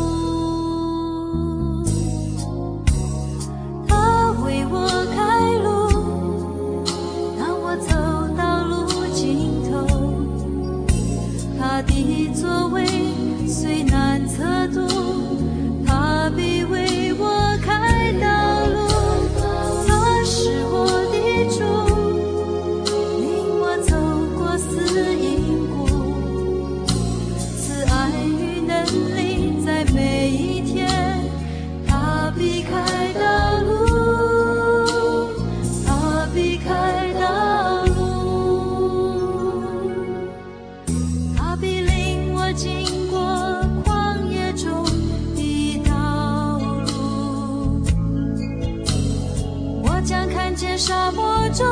[50.56, 51.66] 见沙漠中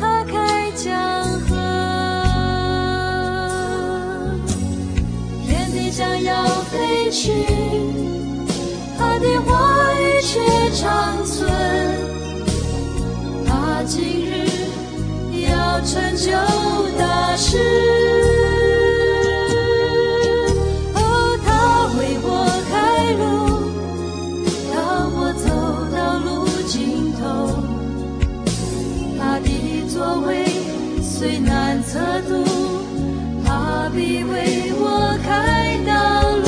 [0.00, 1.54] 他开江河，
[5.46, 7.32] 天地将要废去，
[8.98, 10.40] 他的话语却
[10.72, 11.48] 长存，
[13.46, 14.48] 他今日
[15.48, 16.32] 要成就
[16.98, 18.27] 大事。
[33.98, 35.90] 必为我开道
[36.36, 36.46] 路。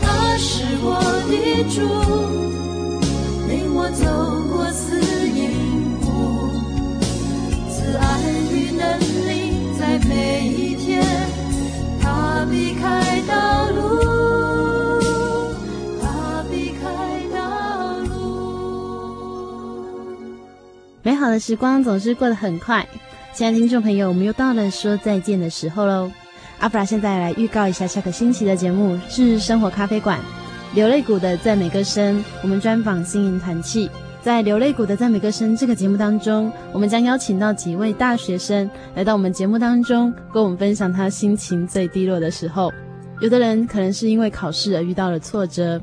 [0.00, 1.34] 他是我的
[1.68, 1.82] 主，
[3.48, 4.06] 领我走
[4.52, 4.94] 过死
[5.34, 5.50] 荫
[6.00, 6.06] 谷，
[7.68, 8.06] 慈爱
[8.52, 8.86] 与能
[9.26, 11.02] 力在每一天，
[12.00, 15.02] 他避开道路，
[16.00, 16.86] 他避开
[17.36, 17.36] 道
[17.98, 18.14] 路。
[21.02, 22.86] 美好的时光总是过得很快，
[23.32, 26.12] 亲爱的听众朋友，我们又到了说再见的时候喽。
[26.64, 30.18] 阿弗拉现在来预告一下下个星期的节目是生活咖啡馆，
[30.74, 33.90] 流泪谷的赞美歌声，我们专访新营团契。
[34.22, 42.72] 在流泪谷的赞美歌声这个节目当中，我们将邀请到几位大学生来到我们节目当中，跟我们分享他心情最低落的时候。
[43.20, 45.78] 有的人可能是因为考试而遇到了挫折，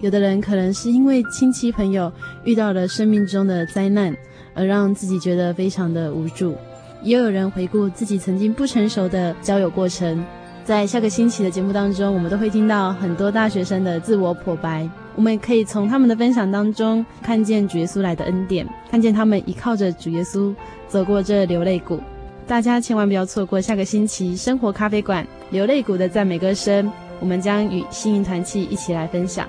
[0.00, 2.12] 有的人可能是因为亲戚朋友
[2.44, 4.14] 遇到了生命中的灾难，
[4.52, 6.54] 而让自己觉得非常的无助。
[7.02, 10.24] 也有人回顾自己曾经不成熟的交友过程，
[10.64, 14.88] 在下个星期的节目当中，我们都会听到很多大学生的自我剖白。
[15.14, 20.54] 我们可以从他们的分享当中看见主耶稣来的恩典，看见他们依靠着主耶稣
[20.88, 22.00] 走过这流泪谷。
[22.46, 29.48] 大家千万不要错过下个星期生活咖啡馆流泪谷的赞美歌声，我们将与幸运团契一起来分享。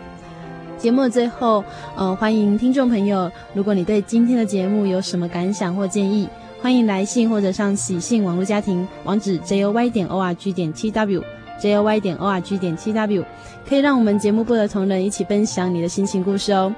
[0.78, 1.64] 节目的最后，
[1.96, 6.30] 呃，欢迎听众朋友，如果你对今天的节目有什么感想或建议，
[6.60, 11.24] 欢迎来信或者上喜信网络家庭网址 j o y 点 o r g 点 t w
[11.60, 13.24] j o y 点 o r g 点 t w，
[13.68, 16.74] 可以让我们节目部的同仁一起分享你的心情故事哦。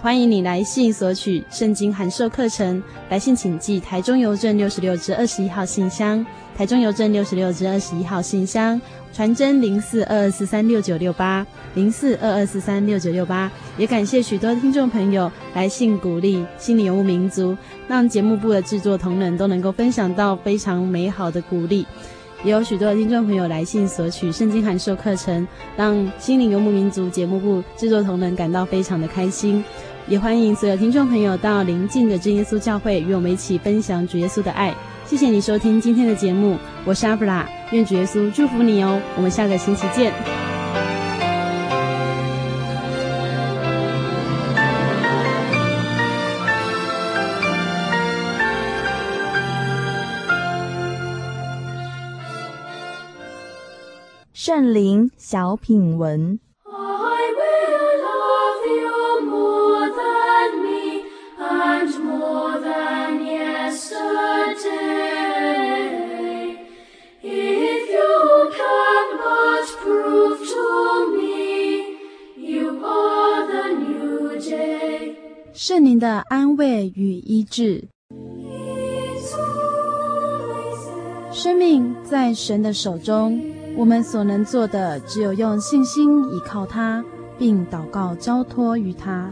[0.00, 2.80] 欢迎你来信索取圣经函授课程，
[3.10, 6.24] 来信请寄台中邮政六十六支二十一号信箱，
[6.56, 8.80] 台中邮政六十六支二十一号信箱，
[9.12, 11.44] 传真零四二二四三六九六八
[11.74, 13.50] 零四二二四三六九六八。
[13.76, 17.56] 也感谢许多听众朋友来信鼓励心灵游牧民族，
[17.88, 21.84] 让节目部的制作同仁都能够分享到非常美好的鼓励。
[22.44, 25.44] 也有许多的听众朋友来信索取圣经函授课程，
[25.76, 29.64] 让心灵游牧民族节目部制作同仁感到非常的开心。
[30.08, 34.74] 也欢迎所有听众朋友到邻近的真耶稣教会与我们一起分享主耶稣的爱。
[35.04, 36.56] 谢谢你收听今天的节目，
[36.86, 38.98] 我是阿布拉，愿主耶稣祝福你哦。
[39.16, 40.14] 我们下个星期见。
[54.32, 56.40] 圣灵小品文。
[75.68, 77.88] 圣灵的安慰与医治，
[81.30, 83.38] 生命在神的手中。
[83.76, 87.04] 我们所能做的，只有用信心倚靠他，
[87.38, 89.30] 并祷告交托于他。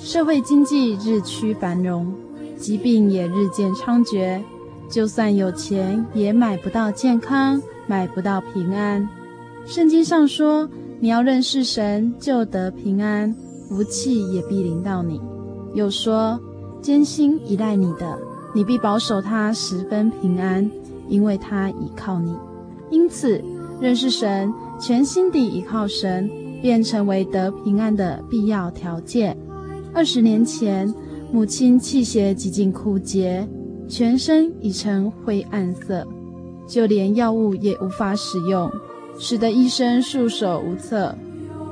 [0.00, 2.14] 社会经济日趋繁荣，
[2.56, 4.40] 疾病也日渐猖獗。
[4.88, 9.08] 就算有钱，也买不到健康，买不到平安。
[9.66, 10.70] 圣经上说
[11.02, 13.34] ：“你要认识神，就得平安，
[13.68, 15.20] 福气也必临到你。”
[15.74, 16.40] 又说
[16.80, 18.18] ：“艰辛依赖你的，
[18.54, 20.70] 你必保守他十分平安，
[21.08, 22.34] 因为他倚靠你。”
[22.90, 23.42] 因此。
[23.80, 26.30] 认识神全心地依靠神，
[26.62, 29.36] 便成为得平安的必要条件。
[29.92, 30.94] 二十年前，
[31.32, 33.46] 母亲气血几近枯竭，
[33.88, 36.06] 全身已成灰暗色，
[36.68, 38.70] 就连药物也无法使用，
[39.18, 41.14] 使得医生束手无策。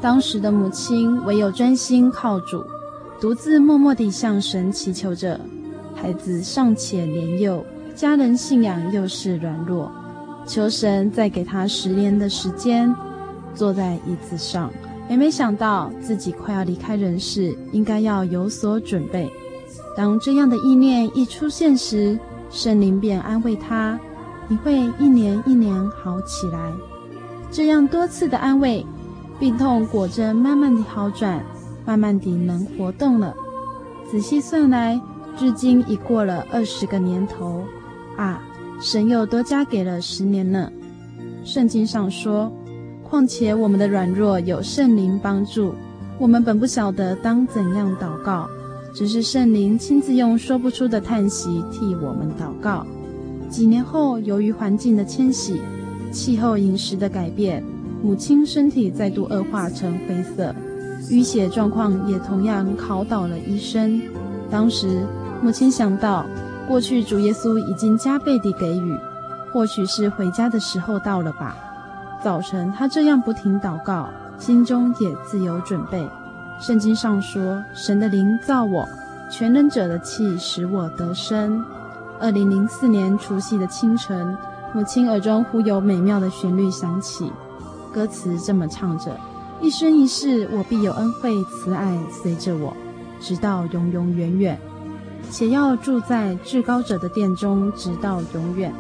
[0.01, 2.63] 当时的母亲唯有专心靠主，
[3.23, 5.39] 独自默默地向神祈求着。
[5.95, 7.65] 孩子尚且年幼，
[7.95, 9.89] 家人信仰又是软弱，
[10.45, 12.93] 求神再给他十年的时间。
[13.55, 14.73] 坐在椅子上，
[15.09, 19.31] 每每想到自己快要离开人世，应该要有所准备。
[19.97, 22.19] 当这样的意念一出现时，
[22.51, 23.97] 圣灵便安慰他
[24.49, 26.73] ：“你会一年一年好起来。”
[27.53, 28.85] 这样多次的安慰，
[29.39, 31.41] 病痛果真慢慢的好转，
[31.85, 33.35] 慢慢地能活动了。
[34.11, 35.01] 仔细算来，
[35.37, 37.65] 至今已过了二十个年头，
[38.17, 38.43] 啊，
[38.81, 40.71] 神又多加给了十年呢。
[41.45, 42.53] 圣经上说
[43.03, 45.75] ：“况且我们的软弱有圣灵帮助，
[46.19, 48.49] 我们本不晓得当怎样祷告，
[48.95, 52.87] 只是圣灵亲自用说不出的叹息替我们祷告。”
[53.51, 55.61] 几年后，由于环境的迁徙、
[56.11, 57.63] 气候、饮食的改变，
[58.03, 60.55] 母亲身体再度恶化成灰色，
[61.11, 64.01] 淤血状况也同样考倒了医生。
[64.51, 65.07] 当时，
[65.43, 66.25] 母亲想到，
[66.69, 68.99] 过去主耶稣已经加倍地给予，
[69.53, 71.57] 或许是回家的时候到了吧。
[72.23, 76.09] 早晨，她这样不停祷告，心中也自有准备。
[76.61, 78.89] 圣经上说：“神的灵造我，
[79.29, 81.65] 全能者的气使我得生。”
[82.21, 84.37] 二零零四年除夕的清晨，
[84.73, 87.33] 母亲耳中忽有美妙的旋律响起，
[87.93, 89.17] 歌词这么唱着
[89.63, 92.77] ：“一生一世，我必有恩惠慈爱随着我。”
[93.23, 94.59] 直到永永远远，
[95.31, 98.75] 且要住在至高者的殿中，直到永远。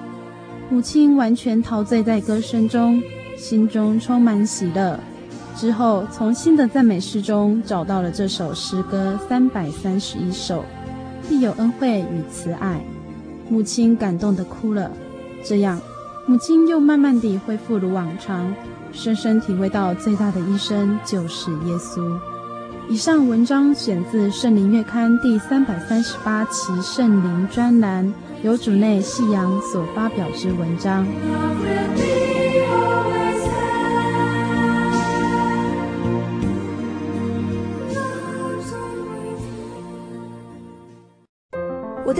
[0.69, 3.01] 母亲完全陶醉在歌声中，
[3.37, 4.99] 心中充满喜乐。
[5.55, 10.65] 之后，从新的赞美诗中找到了这首诗歌三百三十一首，
[11.29, 12.81] 必有恩惠与慈爱。
[13.49, 14.91] 母亲感动地哭了。
[15.45, 15.81] 这样，
[16.25, 18.55] 母亲又慢慢地恢复如往常，
[18.93, 22.17] 深深体会到最大的医生就是耶稣。
[22.89, 28.13] 以上文章选自《圣灵月刊》第三百三十八期圣灵专栏，
[28.43, 31.05] 由主内夕阳所发表之文章。